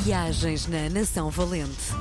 [0.00, 1.92] Viagens na Nação Valente.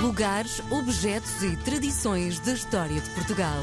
[0.00, 3.58] Lugares, objetos e tradições da história de Portugal.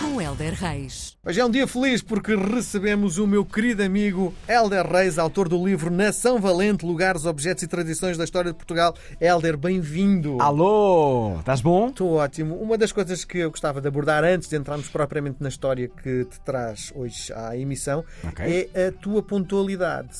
[0.00, 1.16] Com Helder Reis.
[1.24, 5.64] Hoje é um dia feliz porque recebemos o meu querido amigo Helder Reis, autor do
[5.64, 8.94] livro Nação Valente, Lugares, Objetos e Tradições da História de Portugal.
[9.20, 10.40] Helder, bem-vindo.
[10.40, 11.88] Alô, estás bom?
[11.88, 12.56] Estou ótimo.
[12.56, 16.24] Uma das coisas que eu gostava de abordar antes de entrarmos propriamente na história que
[16.24, 18.70] te traz hoje à emissão Ok.
[18.74, 20.10] é a tua pontualidade,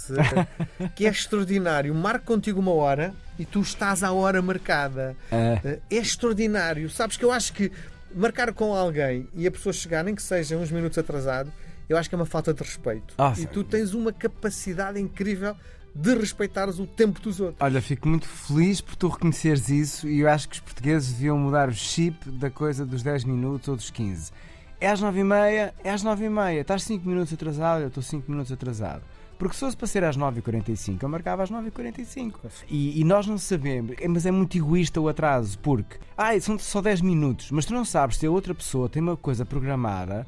[0.94, 1.92] que é extraordinário.
[1.94, 3.12] Marco contigo uma hora
[3.43, 5.16] e tu estás à hora marcada.
[5.32, 5.61] Ah.
[5.64, 6.89] É extraordinário.
[6.89, 7.72] Sabes que eu acho que
[8.14, 11.52] marcar com alguém e a pessoa chegar, nem que seja uns minutos atrasado,
[11.89, 13.14] eu acho que é uma falta de respeito.
[13.18, 15.57] Ah, e tu tens uma capacidade incrível
[15.93, 17.58] de respeitares o tempo dos outros.
[17.61, 21.36] Olha, fico muito feliz por tu reconheceres isso e eu acho que os portugueses deviam
[21.36, 24.30] mudar o chip da coisa dos 10 minutos ou dos 15.
[24.80, 26.61] É às 9h30, é às 9h30.
[26.61, 29.02] Estás 5 minutos atrasado, eu estou 5 minutos atrasado.
[29.42, 32.34] Porque se fosse para ser às 9h45, eu marcava às 9h45.
[32.69, 36.56] E, e nós não sabemos, é- mas é muito egoísta o atraso, porque ah, são
[36.60, 40.24] só 10 minutos, mas tu não sabes se a outra pessoa tem uma coisa programada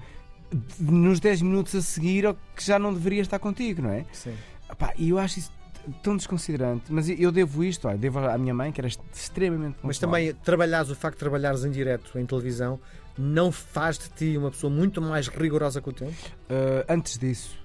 [0.80, 4.04] nos 10 minutos a seguir ou que já não deveria estar contigo, não é?
[4.10, 4.34] Sim.
[4.98, 5.52] E eu acho isso
[6.02, 6.92] tão desconsiderante.
[6.92, 10.10] Mas eu devo isto, olha, devo à minha mãe, que era extremamente Mas pontual.
[10.20, 12.80] também trabalhares, o facto de trabalhares em direto em televisão
[13.16, 16.10] não faz de ti uma pessoa muito mais rigorosa com o tempo?
[16.50, 17.56] Uh, antes disso,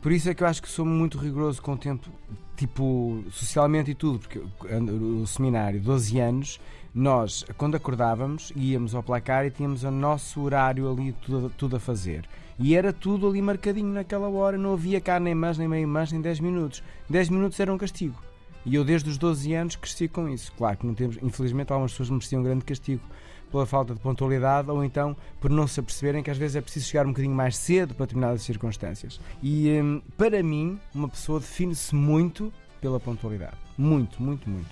[0.00, 2.08] por isso é que eu acho que sou muito rigoroso com o tempo,
[2.56, 6.60] tipo, socialmente e tudo, porque o seminário, 12 anos,
[6.94, 11.80] nós, quando acordávamos, íamos ao placar e tínhamos o nosso horário ali, tudo, tudo a
[11.80, 12.26] fazer.
[12.58, 16.10] E era tudo ali marcadinho naquela hora, não havia cá nem mais, nem meio mais,
[16.10, 16.82] nem 10 minutos.
[17.10, 18.16] 10 minutos era um castigo.
[18.64, 20.50] E eu, desde os 12 anos, cresci com isso.
[20.56, 23.02] Claro que não temos, infelizmente, algumas pessoas mereciam um grande castigo
[23.50, 26.86] pela falta de pontualidade ou então por não se aperceberem que às vezes é preciso
[26.86, 29.20] chegar um bocadinho mais cedo para determinadas circunstâncias.
[29.42, 33.56] E hum, para mim, uma pessoa define-se muito pela pontualidade.
[33.76, 34.70] Muito, muito, muito.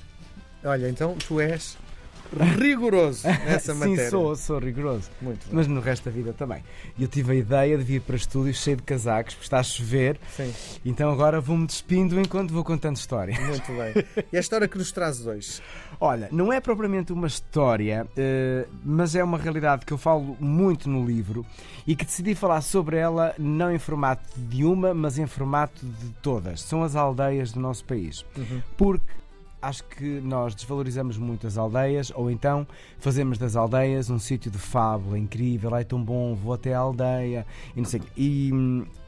[0.65, 1.77] Olha, então tu és
[2.43, 4.11] rigoroso nessa Sim, matéria.
[4.11, 5.11] sou, sou rigoroso.
[5.21, 5.55] Muito bem.
[5.55, 6.63] Mas no resto da vida também.
[6.99, 10.19] Eu tive a ideia de vir para estúdios cheio de casacos, porque está a chover,
[10.37, 10.53] Sim,
[10.85, 13.39] então agora vou-me despindo enquanto vou contando história.
[13.41, 14.05] muito bem.
[14.33, 15.61] E a história que nos trazes hoje?
[16.01, 20.89] Olha, não é propriamente uma história, eh, mas é uma realidade que eu falo muito
[20.89, 21.47] no livro
[21.87, 26.09] e que decidi falar sobre ela não em formato de uma, mas em formato de
[26.23, 26.63] todas.
[26.63, 28.25] São as aldeias do nosso país.
[28.77, 29.05] Porque
[29.65, 32.67] acho que nós desvalorizamos muito as aldeias ou então
[32.99, 37.47] fazemos das aldeias um sítio de fábula incrível, é tão bom, vou até a aldeia
[37.75, 38.03] e não sei.
[38.17, 38.51] E,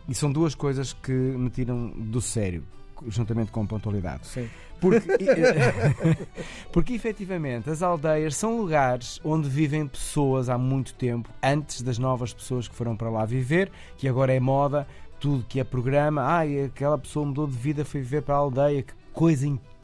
[0.09, 2.65] e são duas coisas que me tiram do sério,
[3.09, 4.27] juntamente com a pontualidade.
[4.27, 4.49] Sim.
[4.81, 5.09] Porque,
[6.73, 12.33] porque efetivamente as aldeias são lugares onde vivem pessoas há muito tempo, antes das novas
[12.33, 14.87] pessoas que foram para lá viver, que agora é moda,
[15.21, 18.83] tudo que é programa, ai, aquela pessoa mudou de vida, foi viver para a aldeia,
[18.83, 19.76] que coisa incrível.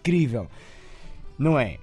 [1.39, 1.79] Não é?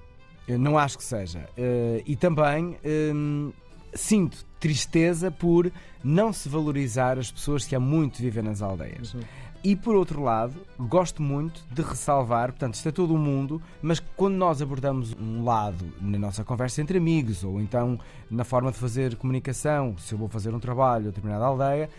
[0.48, 1.48] Eu não acho que seja.
[1.58, 2.78] Eh, e também
[3.14, 3.52] hum,
[3.94, 5.72] sinto tristeza por
[6.04, 9.16] não se valorizar as pessoas que há muito vivem nas aldeias.
[9.64, 14.00] E por outro lado, gosto muito de ressalvar, portanto, isto é todo o mundo, mas
[14.00, 18.00] quando nós abordamos um lado na nossa conversa entre amigos, ou então
[18.32, 21.90] na forma de fazer comunicação, se eu vou fazer um trabalho a determinada aldeia,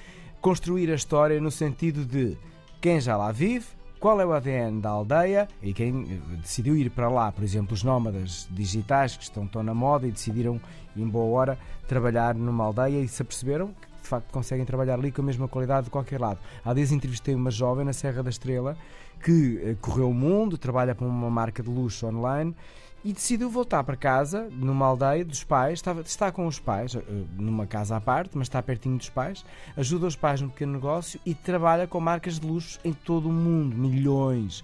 [0.41, 2.39] construir a história no sentido de
[2.81, 3.67] quem já lá vive,
[4.01, 7.75] qual é o ADN da aldeia e quem eh, decidiu ir para lá, por exemplo,
[7.75, 10.59] os nómadas digitais que estão tão na moda e decidiram,
[10.97, 15.13] em boa hora, trabalhar numa aldeia e se aperceberam que de facto conseguem trabalhar ali
[15.13, 16.39] com a mesma qualidade de qualquer lado.
[16.65, 18.75] Há dias entrevistei uma jovem na Serra da Estrela
[19.23, 22.57] que eh, correu o mundo, trabalha para uma marca de luxo online
[23.05, 27.03] e decidiu voltar para casa, numa aldeia dos pais, estava, está com os pais, eh,
[27.39, 29.45] numa casa à parte, mas está pertinho dos pais,
[29.77, 33.33] ajuda os pais no pequeno negócio e trabalha com marcas de luxo em todo o
[33.33, 34.63] mundo, milhões.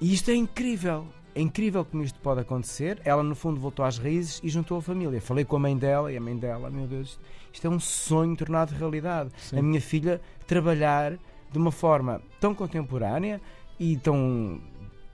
[0.00, 1.06] E isto é incrível.
[1.34, 2.98] É incrível como isto pode acontecer.
[3.04, 5.20] Ela, no fundo, voltou às raízes e juntou a família.
[5.20, 7.18] Falei com a mãe dela e a mãe dela, meu Deus,
[7.52, 9.30] isto é um sonho tornado realidade.
[9.54, 11.18] A minha filha trabalhar
[11.50, 13.40] de uma forma tão contemporânea
[13.78, 14.60] e tão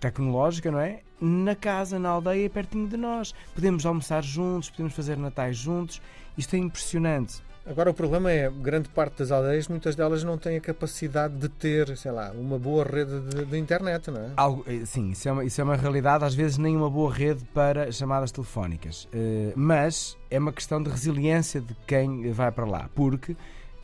[0.03, 1.01] tecnológica, não é?
[1.21, 3.33] Na casa, na aldeia, pertinho de nós.
[3.55, 6.03] Podemos almoçar juntos, podemos fazer natais juntos.
[6.37, 7.41] Isto é impressionante.
[7.65, 11.49] Agora o problema é, grande parte das aldeias, muitas delas não têm a capacidade de
[11.49, 14.31] ter, sei lá, uma boa rede de, de internet, não é?
[14.37, 17.13] Algo, eh, sim, isso é, uma, isso é uma realidade, às vezes nem uma boa
[17.13, 19.09] rede para chamadas telefónicas.
[19.13, 23.37] Eh, mas é uma questão de resiliência de quem vai para lá, porque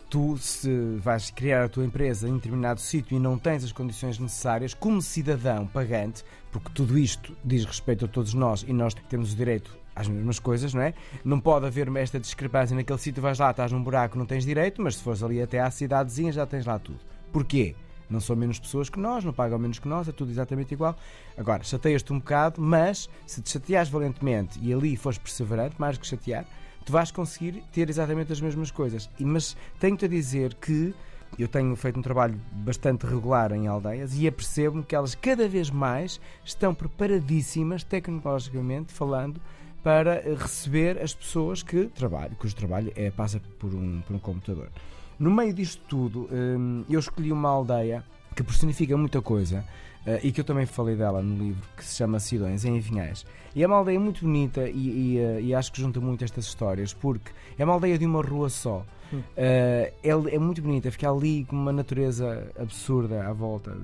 [0.09, 4.19] tu, se vais criar a tua empresa em determinado sítio e não tens as condições
[4.19, 9.33] necessárias, como cidadão pagante, porque tudo isto diz respeito a todos nós e nós temos
[9.33, 10.95] o direito às mesmas coisas, não é?
[11.25, 14.81] Não pode haver esta discrepância naquele sítio, vais lá, estás num buraco, não tens direito,
[14.81, 17.01] mas se fores ali até à cidadezinha já tens lá tudo.
[17.33, 17.75] Porquê?
[18.09, 20.97] Não são menos pessoas que nós, não pagam menos que nós, é tudo exatamente igual.
[21.37, 26.07] Agora, chateias-te um bocado, mas se te chateares valentemente e ali fores perseverante, mais que
[26.07, 26.47] chatear,
[26.88, 29.11] tu vais conseguir ter exatamente as mesmas coisas.
[29.20, 30.94] Mas tenho-te a dizer que
[31.38, 35.69] eu tenho feito um trabalho bastante regular em aldeias e apercebo-me que elas cada vez
[35.69, 39.38] mais estão preparadíssimas, tecnologicamente falando,
[39.82, 44.70] para receber as pessoas que trabalham, cujo trabalho é, passa por um, por um computador.
[45.19, 48.02] No meio disto tudo, hum, eu escolhi uma aldeia
[48.35, 49.62] que personifica muita coisa
[50.09, 53.27] uh, e que eu também falei dela no livro, que se chama Sidões, em Vinhais.
[53.55, 56.47] E é uma aldeia muito bonita e, e, uh, e, acho que junta muito estas
[56.47, 58.85] histórias, porque é uma aldeia de uma rua só.
[59.13, 63.77] Uh, é, é, muito bonita, fica ali com uma natureza absurda à volta.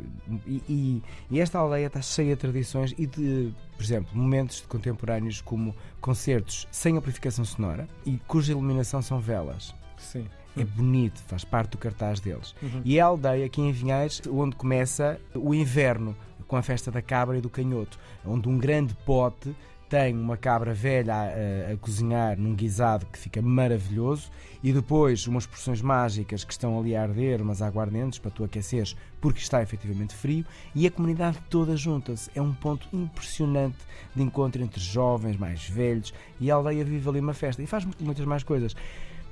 [0.47, 5.41] E, e, e, esta aldeia está cheia de tradições e de, por exemplo, momentos contemporâneos
[5.41, 9.75] como concertos sem amplificação sonora e cuja iluminação são velas.
[9.97, 10.26] Sim.
[10.56, 12.54] É bonito, faz parte do cartaz deles.
[12.62, 12.82] Uhum.
[12.84, 16.16] E é a aldeia aqui em Vinhais onde começa o inverno,
[16.46, 19.54] com a festa da cabra e do canhoto, onde um grande pote
[19.88, 24.30] tem uma cabra velha a, a, a, cozinhar num guisado que fica maravilhoso
[24.62, 28.96] e depois umas porções mágicas que estão ali a arder, umas aguardentes para tu aqueceres
[29.20, 32.30] porque está efetivamente frio e a comunidade toda junta-se.
[32.34, 33.78] É um ponto impressionante
[34.14, 37.86] de encontro entre jovens, mais velhos e a aldeia vive ali uma festa e faz
[38.00, 38.74] muitas mais coisas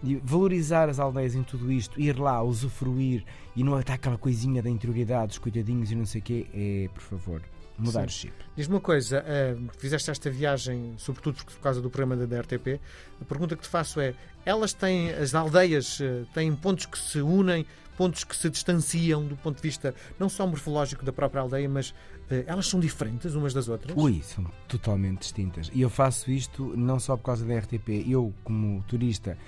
[0.02, 4.62] de valorizar as aldeias em tudo isto, ir lá, usufruir e não estar aquela coisinha
[4.62, 7.42] da interioridade, dos cuidadinhos e não sei o quê, é, por favor,
[7.78, 8.06] mudar Sim.
[8.06, 8.34] o chip.
[8.56, 12.80] Diz-me uma coisa, uh, fizeste esta viagem, sobretudo por causa do programa da RTP,
[13.20, 14.14] a pergunta que te faço é,
[14.44, 17.64] elas têm, as aldeias uh, têm pontos que se unem,
[17.96, 21.90] pontos que se distanciam do ponto de vista não só morfológico da própria aldeia, mas
[21.90, 23.96] uh, elas são diferentes umas das outras?
[23.96, 25.70] Ui, são totalmente distintas.
[25.72, 29.38] E eu faço isto não só por causa da RTP, eu como turista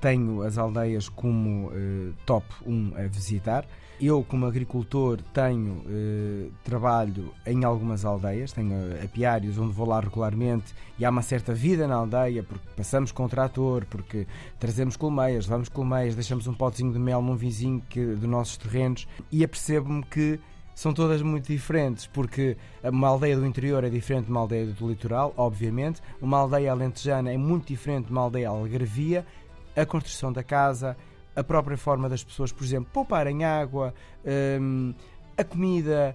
[0.00, 3.66] tenho as aldeias como uh, top 1 a visitar.
[4.00, 8.74] Eu, como agricultor, tenho uh, trabalho em algumas aldeias, tenho
[9.04, 13.28] apiários onde vou lá regularmente e há uma certa vida na aldeia, porque passamos com
[13.28, 14.26] trator, porque
[14.58, 19.06] trazemos colmeias, levamos colmeias, deixamos um potezinho de mel num vizinho que, dos nossos terrenos
[19.30, 20.40] e apercebo-me que
[20.74, 24.88] são todas muito diferentes, porque uma aldeia do interior é diferente de uma aldeia do
[24.88, 29.26] litoral, obviamente, uma aldeia alentejana é muito diferente de uma aldeia algarvia
[29.76, 30.96] a construção da casa,
[31.34, 33.94] a própria forma das pessoas, por exemplo, pouparem água,
[34.60, 34.94] um,
[35.36, 36.14] a comida,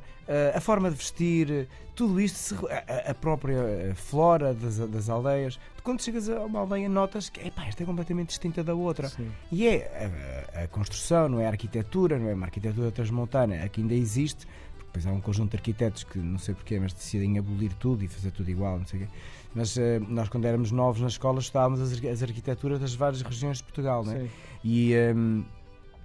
[0.53, 2.67] a forma de vestir, tudo isto,
[3.09, 5.59] a, própria flora das, das, aldeias.
[5.83, 9.09] Quando chegas a uma aldeia, notas que epá, esta é completamente distinta da outra.
[9.09, 9.31] Sim.
[9.51, 13.81] E é a, a, construção, não é a arquitetura, não é uma arquitetura transmontana, que
[13.81, 14.47] ainda existe,
[14.77, 18.07] depois há um conjunto de arquitetos que não sei porquê, mas decidem abolir tudo e
[18.07, 19.13] fazer tudo igual, não sei o quê.
[19.55, 23.57] Mas uh, nós, quando éramos novos na escola, estudávamos as, as arquiteturas das várias regiões
[23.57, 24.27] de Portugal, não é?
[24.63, 25.45] E um, ehm,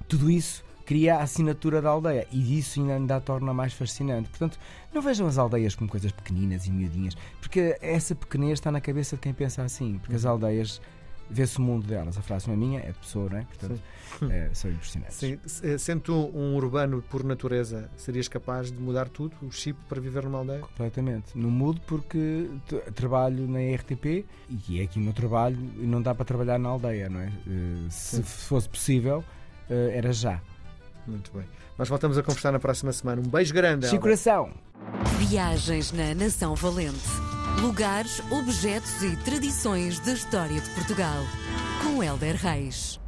[0.08, 4.28] tudo isso cria a assinatura da aldeia e isso ainda, ainda a torna mais fascinante.
[4.28, 4.58] Portanto,
[4.92, 9.16] não vejam as aldeias como coisas pequeninas e miudinhas, porque essa pequenez está na cabeça
[9.16, 10.30] de quem pensa assim, porque as uhum.
[10.30, 10.80] aldeias
[11.30, 12.18] vê-se o mundo delas.
[12.18, 13.42] A frase não é minha, é de pessoa, não é?
[13.42, 13.80] Portanto,
[14.30, 15.16] é, são impressionantes.
[15.16, 15.38] Sim.
[15.62, 20.00] Eh, sendo tu um urbano por natureza, serias capaz de mudar tudo, o chip, para
[20.00, 20.60] viver numa aldeia?
[20.60, 21.36] Completamente.
[21.36, 22.50] Não mudo porque
[22.94, 24.26] trabalho na RTP
[24.68, 27.26] e é aqui o meu trabalho e não dá para trabalhar na aldeia, não é?
[27.46, 28.22] Eh, se Sim.
[28.22, 29.24] fosse possível,
[29.68, 30.40] era já.
[31.06, 31.44] Muito bem.
[31.78, 33.22] Nós voltamos a conversar na próxima semana.
[33.22, 33.86] Um beijo grande.
[33.88, 34.50] Chico coração.
[35.18, 37.29] Viagens na Nação Valente.
[37.58, 41.24] Lugares, objetos e tradições da história de Portugal.
[41.82, 43.00] Com Helder Reis.